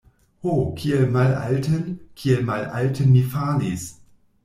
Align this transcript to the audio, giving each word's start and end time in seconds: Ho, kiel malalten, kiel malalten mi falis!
Ho, 0.45 0.53
kiel 0.79 1.03
malalten, 1.17 1.85
kiel 2.23 2.43
malalten 2.51 3.15
mi 3.19 3.25
falis! 3.37 3.91